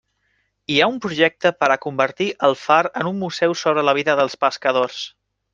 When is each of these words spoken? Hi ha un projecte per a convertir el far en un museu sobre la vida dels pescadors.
Hi 0.71 0.77
ha 0.79 0.87
un 0.93 0.97
projecte 1.03 1.51
per 1.59 1.69
a 1.73 1.77
convertir 1.83 2.29
el 2.49 2.57
far 2.63 2.81
en 3.03 3.11
un 3.13 3.23
museu 3.27 3.57
sobre 3.65 3.87
la 3.91 3.97
vida 3.99 4.21
dels 4.23 4.41
pescadors. 4.47 5.07